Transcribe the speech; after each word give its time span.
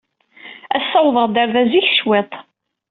Ass-a, 0.77 0.99
wwḍeɣ-d 1.03 1.35
ɣer 1.39 1.49
da 1.53 1.63
zik 1.71 1.87
cwiṭ. 1.99 2.31